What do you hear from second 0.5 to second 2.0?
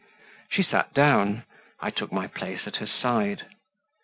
sat down; I